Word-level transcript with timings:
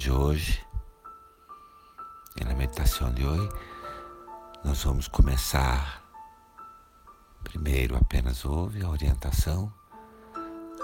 de 0.00 0.10
hoje. 0.10 0.66
E 2.40 2.42
na 2.42 2.54
meditação 2.54 3.12
de 3.12 3.22
hoje, 3.22 3.50
nós 4.64 4.82
vamos 4.82 5.06
começar. 5.06 6.02
Primeiro, 7.44 7.94
apenas 7.98 8.46
ouve 8.46 8.82
a 8.82 8.88
orientação. 8.88 9.70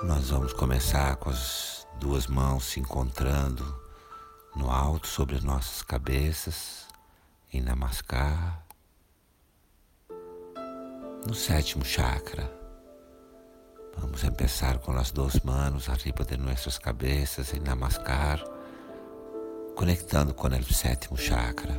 Nós 0.03 0.29
vamos 0.29 0.53
começar 0.53 1.17
com 1.17 1.31
as 1.31 1.89
duas 1.99 2.27
mãos 2.27 2.65
se 2.67 2.79
encontrando 2.79 3.65
no 4.55 4.71
alto 4.71 5.07
sobre 5.07 5.37
as 5.37 5.43
nossas 5.43 5.81
cabeças, 5.81 6.87
em 7.51 7.63
Namaskar, 7.63 8.67
no 11.27 11.35
sétimo 11.35 11.87
chakra. 11.87 12.53
Vamos 13.97 14.23
começar 14.23 14.77
com 14.81 14.93
as 14.93 15.11
duas 15.11 15.41
mãos 15.41 15.89
arriba 15.89 16.23
de 16.23 16.37
nossas 16.37 16.77
cabeças 16.77 17.55
em 17.55 17.61
Namaskar, 17.61 18.56
conectando 19.77 20.35
com 20.35 20.49
o 20.49 20.75
sétimo 20.75 21.17
chakra. 21.17 21.75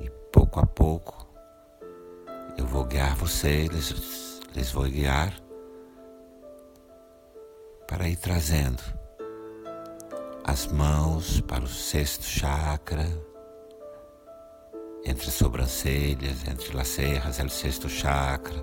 E 0.00 0.08
pouco 0.32 0.60
a 0.60 0.66
pouco 0.66 1.28
eu 2.56 2.64
vou 2.66 2.84
guiar 2.84 3.14
vocês, 3.16 4.40
les 4.54 4.70
vou 4.70 4.84
guiar 4.84 5.34
para 7.86 8.08
ir 8.08 8.16
trazendo 8.16 8.82
as 10.44 10.68
mãos 10.68 11.40
para 11.42 11.64
o 11.64 11.68
sexto 11.68 12.24
chakra, 12.24 13.06
entre 15.04 15.28
as 15.28 15.34
sobrancelhas, 15.34 16.46
entre 16.48 16.80
as 16.80 16.88
serras, 16.88 17.38
é 17.40 17.44
o 17.44 17.50
sexto 17.50 17.88
chakra 17.88 18.62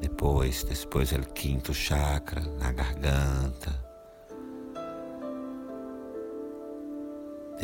depois, 0.00 0.64
depois 0.64 1.12
é 1.12 1.16
o 1.16 1.26
quinto 1.26 1.72
chakra 1.72 2.42
na 2.58 2.72
garganta. 2.72 3.83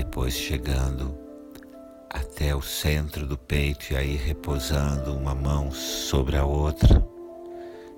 Depois 0.01 0.33
chegando 0.33 1.15
até 2.09 2.56
o 2.56 2.62
centro 2.62 3.27
do 3.27 3.37
peito 3.37 3.93
e 3.93 3.97
aí 3.97 4.17
repousando 4.17 5.15
uma 5.15 5.34
mão 5.34 5.70
sobre 5.70 6.39
a 6.39 6.45
outra. 6.45 7.07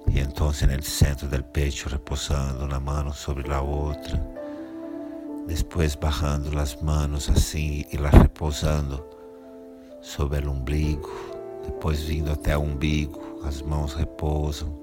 E 0.09 0.19
então 0.19 0.48
no 0.48 0.83
centro 0.83 1.28
do 1.28 1.44
peito 1.44 1.89
repousando 1.89 2.64
uma 2.64 2.81
mão 2.81 3.12
sobre 3.12 3.53
a 3.53 3.61
outra. 3.61 4.20
Depois 5.47 5.94
barrando 5.94 6.59
as 6.59 6.75
mãos 6.83 7.31
assim 7.31 7.84
e 7.92 7.97
lá 7.97 8.11
repousando 8.11 9.00
sobre 10.00 10.44
o 10.44 10.50
umbigo. 10.50 11.09
Depois 11.64 12.03
vindo 12.03 12.33
até 12.33 12.59
o 12.59 12.62
umbigo 12.62 13.44
as 13.44 13.62
mãos 13.62 13.94
repousam. 13.94 14.77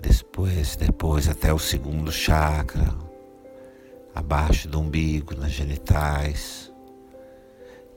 Depois, 0.00 0.76
depois 0.76 1.28
até 1.28 1.52
o 1.52 1.58
segundo 1.58 2.12
chakra, 2.12 3.03
abaixo 4.14 4.68
do 4.68 4.80
umbigo, 4.80 5.34
nas 5.34 5.50
genitais. 5.50 6.72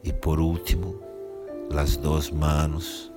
E 0.03 0.11
por 0.11 0.39
último, 0.39 0.99
as 1.77 1.97
duas 1.97 2.29
mãos 2.29 3.11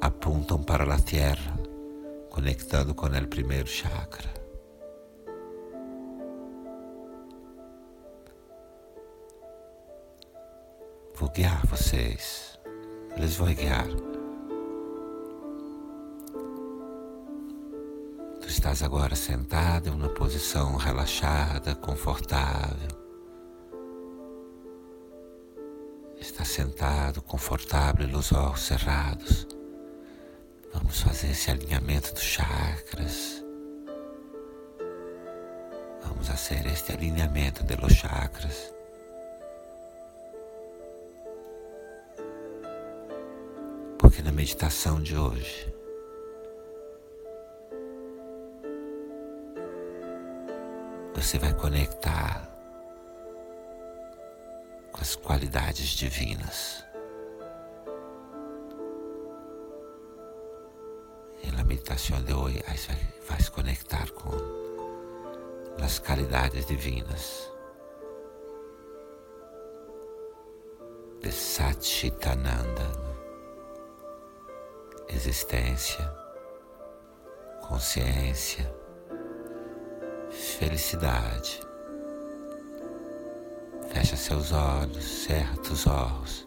apontam 0.00 0.62
para 0.62 0.84
a 0.94 1.00
terra, 1.00 1.58
conectando 2.30 2.94
com 2.94 3.06
o 3.06 3.26
primeiro 3.26 3.66
chakra. 3.66 4.34
Vou 11.14 11.30
guiar 11.30 11.66
vocês 11.66 12.56
les 13.18 13.36
vou 13.36 13.48
guiar. 13.48 14.15
Estás 18.56 18.82
agora 18.82 19.14
sentado 19.14 19.88
em 19.88 19.92
uma 19.92 20.08
posição 20.08 20.76
relaxada, 20.76 21.74
confortável. 21.74 22.88
Está 26.18 26.42
sentado, 26.42 27.20
confortável, 27.20 28.08
os 28.16 28.32
olhos 28.32 28.62
cerrados. 28.62 29.46
Vamos 30.72 31.02
fazer 31.02 31.32
esse 31.32 31.50
alinhamento 31.50 32.14
dos 32.14 32.22
chakras. 32.22 33.44
Vamos 36.02 36.26
fazer 36.26 36.66
este 36.66 36.92
alinhamento 36.92 37.62
de 37.62 37.76
los 37.76 37.92
chakras. 37.92 38.72
Porque 43.98 44.22
na 44.22 44.32
meditação 44.32 45.02
de 45.02 45.14
hoje, 45.14 45.75
você 51.16 51.38
vai 51.38 51.54
conectar 51.54 52.46
com 54.92 55.00
as 55.00 55.16
qualidades 55.16 55.88
divinas. 55.88 56.84
E 61.42 61.50
na 61.52 61.64
meditação 61.64 62.22
de 62.22 62.34
hoje, 62.34 62.62
vai 63.26 63.40
se 63.40 63.50
conectar 63.50 64.10
com 64.10 64.30
as 65.82 65.98
qualidades 65.98 66.66
divinas. 66.66 67.50
de 71.22 71.32
Satchitananda 71.32 72.92
existência, 75.08 76.08
consciência, 77.66 78.72
felicidade. 80.58 81.60
Fecha 83.92 84.16
seus 84.16 84.52
olhos, 84.52 85.04
cerra 85.04 85.54
os 85.60 85.86
olhos. 85.86 86.46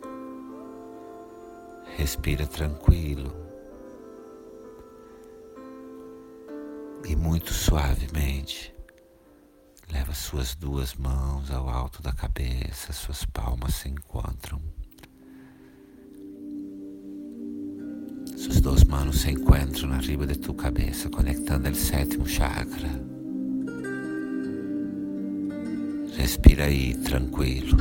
Respira 1.96 2.48
tranquilo. 2.48 3.32
E 7.06 7.16
muito 7.16 7.54
suavemente, 7.54 8.74
leva 9.92 10.14
suas 10.14 10.56
duas 10.56 10.96
mãos 10.96 11.50
ao 11.52 11.70
alto 11.70 12.02
da 12.02 12.12
cabeça, 12.12 12.94
suas 12.94 13.26
palmas 13.26 13.76
se 13.76 13.90
encontram. 13.90 14.62
Sus 18.38 18.62
dos 18.62 18.84
manos 18.84 19.22
se 19.22 19.32
encuentran 19.32 19.94
arriba 19.94 20.26
de 20.26 20.38
tu 20.38 20.54
cabeza, 20.54 21.10
conectando 21.10 21.68
el 21.68 21.76
séptimo 21.76 22.28
chakra. 22.28 23.09
Respira 26.20 26.66
aí 26.66 26.96
tranquilo. 26.96 27.78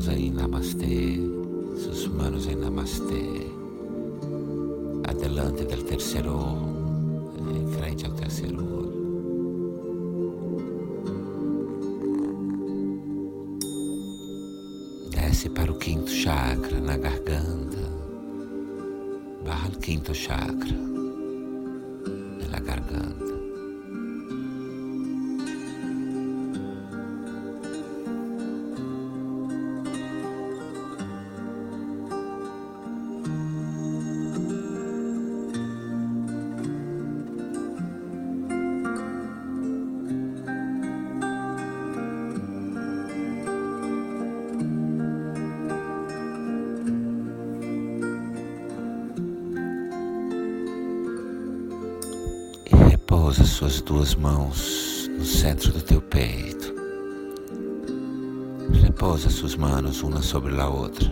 Mãos 0.00 0.08
aí, 0.08 0.30
namastê, 0.30 1.20
suas 1.76 2.06
manos 2.06 2.46
em 2.46 2.56
namastê. 2.56 3.46
Adelante 5.06 5.64
del 5.66 5.82
terceiro 5.82 6.38
em 7.54 7.66
frente 7.66 8.06
ao 8.06 8.12
terceiro 8.12 8.64
olho. 8.64 9.00
Desce 15.10 15.50
para 15.50 15.70
o 15.70 15.78
quinto 15.78 16.10
chakra 16.10 16.80
na 16.80 16.96
garganta. 16.96 17.90
Barra 19.44 19.68
o 19.68 19.78
quinto 19.80 20.14
chakra 20.14 20.78
na 22.50 22.58
garganta. 22.58 23.29
Duas 53.90 54.14
mãos 54.14 55.10
no 55.18 55.24
centro 55.24 55.72
do 55.72 55.82
teu 55.82 56.00
peito. 56.00 56.72
Repousa 58.84 59.28
suas 59.28 59.56
manos 59.56 60.04
uma 60.04 60.22
sobre 60.22 60.56
a 60.60 60.68
outra 60.68 61.10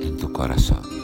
em 0.00 0.16
tu 0.16 0.30
coração. 0.30 0.97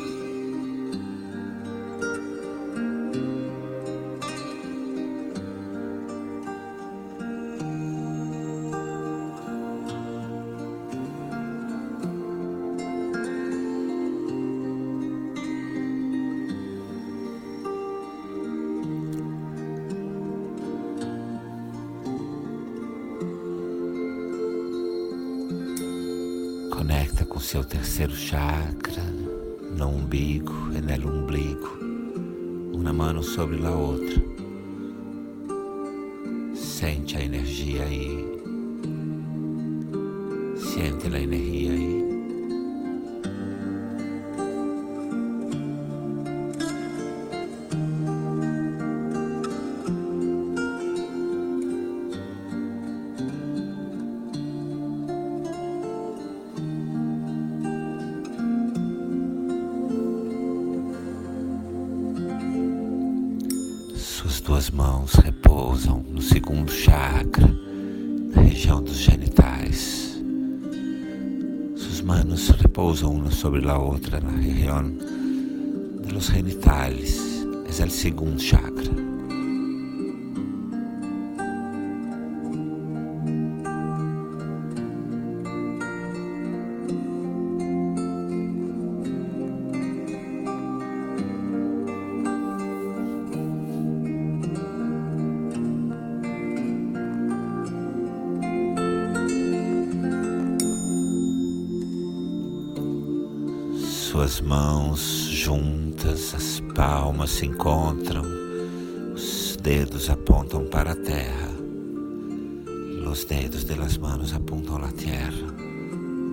Conecta 26.76 27.24
com 27.24 27.38
seu 27.38 27.64
terceiro 27.64 28.12
chakra, 28.12 29.02
no 29.76 29.90
umbigo 29.90 30.52
e 30.74 30.80
no 30.80 31.08
umbigo, 31.08 31.78
uma 32.74 32.92
mão 32.92 33.22
sobre 33.22 33.64
a 33.64 33.70
outra. 33.70 34.20
Sente 36.52 37.16
a 37.16 37.22
energia 37.22 37.84
aí. 37.84 38.26
Sente 40.56 41.06
a 41.14 41.20
energia 41.20 41.72
aí. 41.72 41.93
Duas 64.44 64.68
mãos 64.68 65.14
repousam 65.14 66.04
no 66.10 66.20
segundo 66.20 66.70
chakra, 66.70 67.48
na 68.34 68.42
região 68.42 68.82
dos 68.82 68.98
genitais. 68.98 70.22
Suas 71.74 72.02
manos 72.02 72.50
repousam 72.50 73.14
uma 73.14 73.30
sobre 73.30 73.66
a 73.66 73.78
outra 73.78 74.20
na 74.20 74.32
região 74.32 74.92
dos 76.02 76.26
genitales. 76.26 77.18
É 77.80 77.84
o 77.86 77.90
segundo 77.90 78.38
chakra. 78.38 79.13
Suas 104.24 104.40
mãos 104.40 105.00
juntas, 105.30 106.34
as 106.34 106.58
palmas 106.74 107.28
se 107.28 107.44
encontram, 107.44 108.24
os 109.14 109.54
dedos 109.60 110.08
apontam 110.08 110.64
para 110.64 110.92
a 110.92 110.96
terra, 110.96 111.50
os 113.06 113.24
dedos 113.26 113.64
de 113.64 113.74
las 113.74 113.98
manos 113.98 114.32
apuntam 114.32 114.76
à 114.76 114.90
terra, 114.92 115.54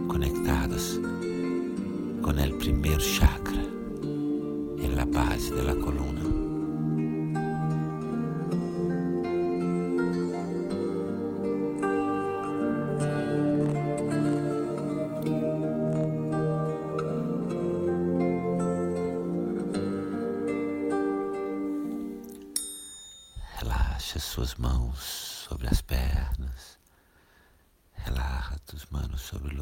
conectados 0.07 1.01
com 2.21 2.29
o 2.29 2.57
primeiro 2.59 3.01
chakra, 3.01 3.61
em 4.79 4.95
la 4.95 5.05
base 5.05 5.53
de 5.53 5.61
la 5.61 5.75
coluna. 5.75 5.90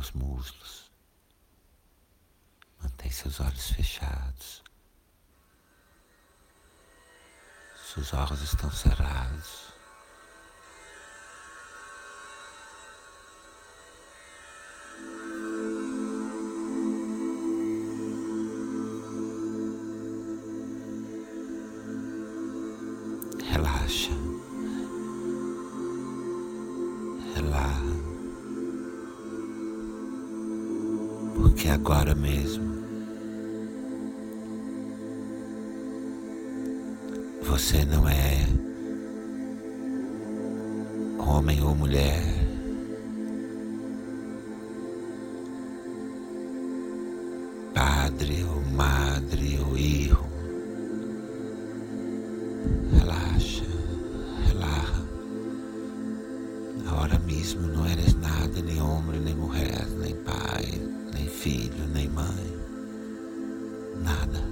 Os 0.10 0.12
muslos. 0.12 0.92
Mantém 2.82 3.12
seus 3.12 3.40
olhos 3.40 3.72
fechados. 3.72 4.64
Seus 7.94 8.14
olhos 8.14 8.42
estão 8.42 8.72
cerrados. 8.72 9.74
Agora 31.80 32.14
mesmo 32.14 32.84
você 37.42 37.86
não 37.86 38.08
é 38.08 38.46
homem 41.18 41.64
ou 41.64 41.74
mulher. 41.74 42.22
Padre 47.74 48.44
ou 48.44 48.62
madre 48.74 49.60
ou 49.66 49.78
hijo. 49.78 50.20
Relaxa, 52.92 53.64
relaxa. 54.48 55.08
Agora 56.86 57.18
mesmo 57.20 57.62
não 57.68 57.86
eres 57.86 58.14
nada, 58.16 58.62
nem 58.62 58.82
homem, 58.82 59.29
filho, 61.40 61.88
nem 61.94 62.10
mãe. 62.10 62.60
Nada. 64.04 64.44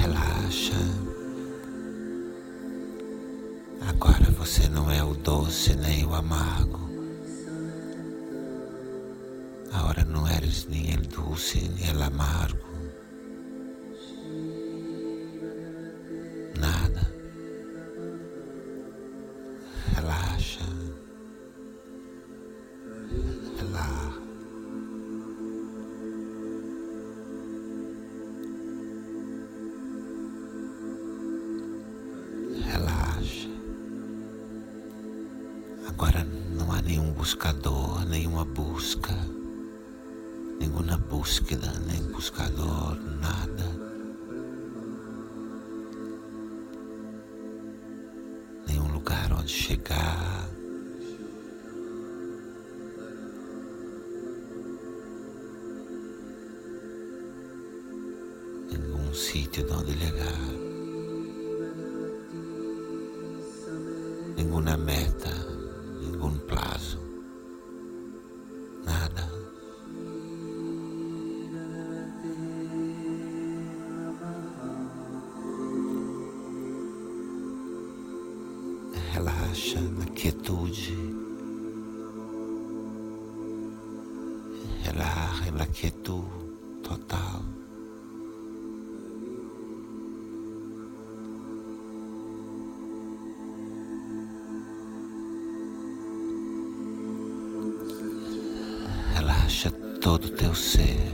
Relaxa. 0.00 0.72
Agora 3.86 4.24
você 4.38 4.70
não 4.70 4.90
é 4.90 5.04
o 5.04 5.12
doce 5.12 5.76
nem 5.76 6.06
o 6.06 6.14
amargo. 6.14 6.80
Agora 9.70 10.02
não 10.06 10.26
eres 10.26 10.66
nem 10.66 10.94
o 10.94 11.02
doce 11.02 11.70
nem 11.78 11.94
o 11.94 12.02
amargo. 12.02 12.73
Buscador, 37.64 38.06
nenhuma 38.08 38.44
busca, 38.44 39.16
nenhuma 40.60 40.98
búsqueda, 40.98 41.72
nem 41.86 42.02
buscador, 42.12 42.98
nada. 43.20 43.64
Nenhum 48.66 48.92
lugar 48.92 49.32
onde 49.32 49.48
chegar. 49.48 50.48
Nenhum 58.70 59.14
sítio 59.14 59.64
de 59.64 59.72
onde 59.72 59.98
chegar. 59.98 60.38
Nenhuma 64.36 64.76
meta 64.76 65.43
Relaxa 79.64 79.80
na 79.80 80.04
quietude. 80.04 80.94
Relaxa 84.82 85.50
na 85.52 85.66
quietude 85.66 86.28
total. 86.82 87.42
Relaxa 99.14 99.70
todo 100.02 100.26
o 100.26 100.30
teu 100.30 100.54
ser. 100.54 101.10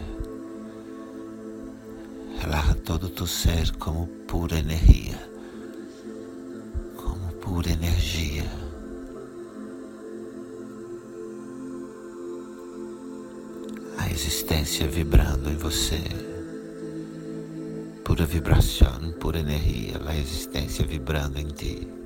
Relaxa 2.40 2.74
todo 2.74 3.04
o 3.04 3.10
teu 3.10 3.28
ser 3.28 3.70
como 3.76 4.08
pura 4.26 4.58
energia. 4.58 5.39
Pura 7.50 7.68
energia. 7.68 8.44
A 13.98 14.08
existência 14.08 14.86
vibrando 14.86 15.50
em 15.50 15.56
você. 15.56 16.00
Pura 18.04 18.24
vibração, 18.24 19.10
pura 19.18 19.40
energia. 19.40 20.00
A 20.06 20.14
existência 20.14 20.86
vibrando 20.86 21.40
em 21.40 21.48
ti. 21.48 21.99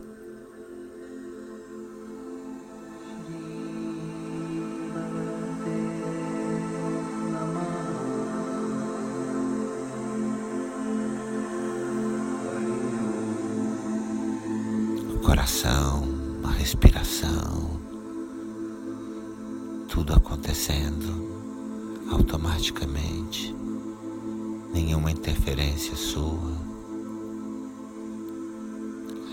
Respiração, 16.64 17.78
tudo 19.86 20.14
acontecendo 20.14 22.08
automaticamente, 22.10 23.54
nenhuma 24.72 25.10
interferência 25.10 25.94
sua, 25.94 26.56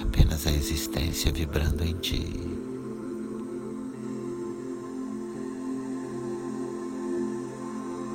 apenas 0.01 0.45
a 0.45 0.51
existência 0.51 1.31
vibrando 1.31 1.85
em 1.85 1.93
ti. 1.99 2.27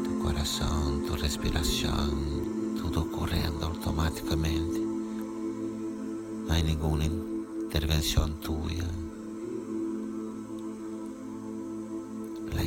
Tu 0.04 0.10
coração, 0.22 1.00
tu 1.06 1.14
respiração, 1.14 2.10
tudo 2.82 3.00
ocorrendo 3.00 3.64
automaticamente. 3.64 4.78
Não 6.46 6.54
há 6.54 6.62
nenhum 6.62 6.96
intervención 7.76 8.32
tuya, 8.40 9.05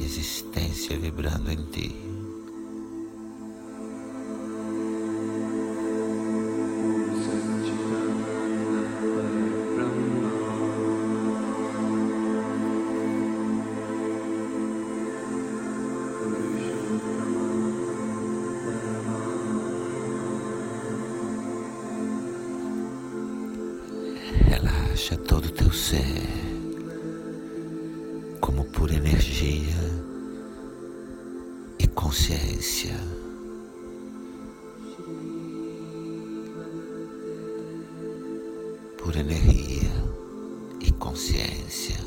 la 0.09 0.15
existencia 0.15 0.97
vibrando 0.97 1.51
en 1.51 1.69
ti. 1.69 2.18
Pura 39.09 39.21
energia 39.21 39.91
e 40.79 40.91
consciência. 40.91 41.97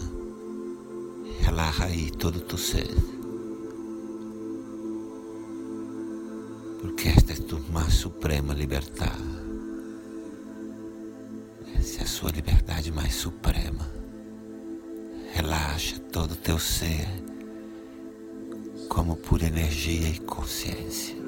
Relaxa 1.40 1.86
aí 1.86 2.12
todo 2.12 2.36
o 2.36 2.40
teu 2.42 2.56
ser. 2.56 2.86
Porque 6.80 7.08
esta 7.08 7.32
é 7.32 7.36
a 7.36 7.40
tua 7.40 7.90
suprema 7.90 8.54
liberdade. 8.54 9.20
Essa 11.74 11.98
é 11.98 12.02
a 12.04 12.06
sua 12.06 12.30
liberdade 12.30 12.92
mais 12.92 13.16
suprema. 13.16 13.90
Relaxa 15.32 15.98
todo 15.98 16.34
o 16.34 16.36
teu 16.36 16.60
ser 16.60 17.08
como 18.88 19.16
pura 19.16 19.46
energia 19.46 20.08
e 20.08 20.20
consciência. 20.20 21.21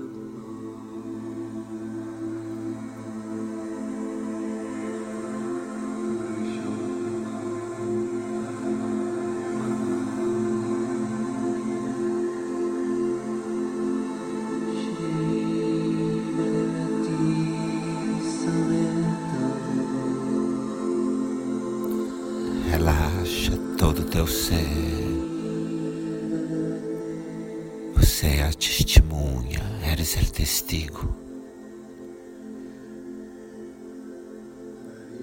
Testigo 30.44 31.08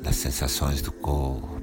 das 0.02 0.16
sensações 0.16 0.82
do 0.82 0.92
corpo, 0.92 1.62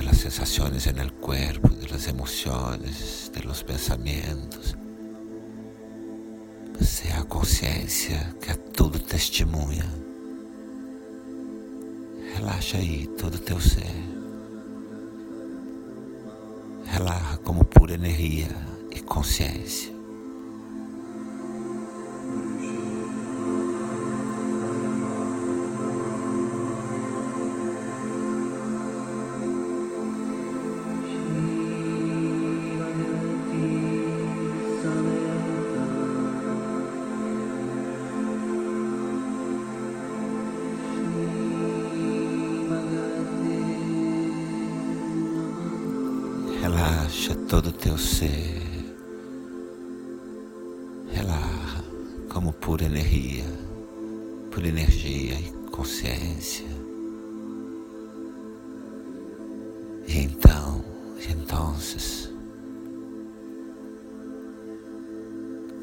das 0.00 0.18
sensações 0.18 0.86
no 0.86 1.12
corpo, 1.14 1.68
das 1.90 2.06
emoções, 2.06 3.28
dos 3.44 3.60
pensamentos. 3.60 4.76
Você 6.78 7.08
é 7.08 7.16
a 7.16 7.24
consciência 7.24 8.32
que 8.40 8.52
é 8.52 8.54
tudo 8.54 9.00
testemunha. 9.00 9.92
Relaxa 12.36 12.78
aí 12.78 13.08
todo 13.18 13.34
o 13.34 13.40
teu 13.40 13.60
ser. 13.60 13.96
Relaxa 16.84 17.36
como 17.38 17.64
pura 17.64 17.94
energia 17.94 18.54
e 18.92 19.00
consciência. 19.00 19.99
Todo 47.50 47.70
o 47.70 47.72
teu 47.72 47.98
ser. 47.98 48.62
Relaxa 51.10 51.84
como 52.32 52.52
pura 52.52 52.84
energia, 52.84 53.44
pura 54.52 54.68
energia 54.68 55.34
e 55.34 55.52
consciência. 55.68 56.68
E 60.06 60.18
então, 60.20 60.84
então, 61.28 61.74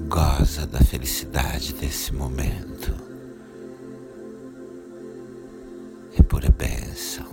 goza 0.07 0.65
da 0.65 0.79
felicidade 0.79 1.74
desse 1.74 2.13
momento. 2.13 2.95
É 6.17 6.24
pura 6.24 6.50
bênção, 6.50 7.27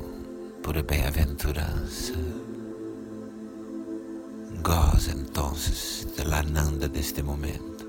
pura 0.60 0.82
bem-aventurança. 0.82 2.14
Goza 4.62 5.12
entonces 5.12 6.08
de 6.16 6.24
la 6.24 6.42
nanda 6.42 6.88
de 6.88 7.00
este 7.00 7.22
momento, 7.22 7.84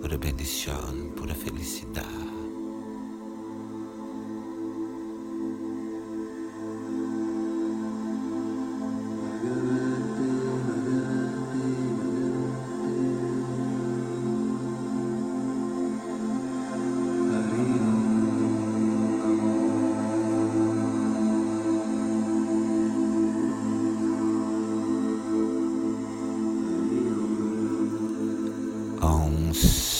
pura 0.00 0.16
bendición, 0.16 1.12
pura 1.16 1.34
felicidad. 1.34 2.35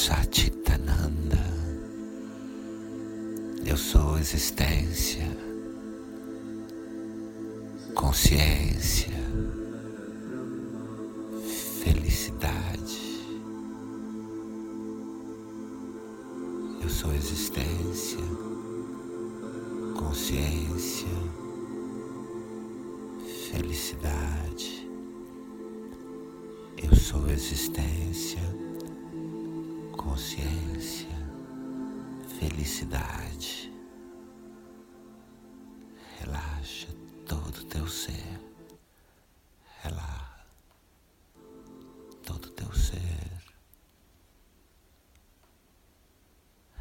Satitananda. 0.06 1.44
Eu 3.66 3.76
sou 3.76 4.16
existência, 4.16 5.26
consciência, 7.92 9.12
felicidade. 11.82 13.20
Eu 16.80 16.88
sou 16.88 17.12
existência, 17.12 18.24
consciência, 19.98 21.08
felicidade. 23.50 24.88
Eu 26.80 26.94
sou 26.94 27.28
existência, 27.28 28.65
consciência, 30.06 31.08
felicidade. 32.38 33.72
Relaxa 36.20 36.86
todo 37.26 37.58
o 37.58 37.64
teu 37.64 37.88
ser. 37.88 38.40
Relaxa 39.82 40.46
todo 42.24 42.46
o 42.46 42.50
teu 42.50 42.72
ser. 42.72 43.42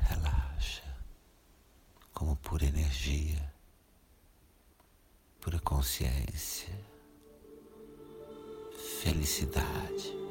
Relaxa 0.02 0.84
como 2.14 2.36
pura 2.36 2.66
energia, 2.66 3.52
pura 5.42 5.60
consciência, 5.60 6.74
felicidade. 9.02 10.25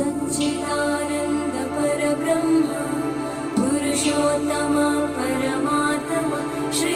सच्चिदानन्दपरब्रह्म 0.00 2.68
पुरुषोत्तम 3.56 3.56
पुरुषोत्तमा 3.56 4.84
परमात्म 5.16 6.30
श्री 6.78 6.94